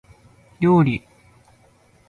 [0.59, 1.05] 料理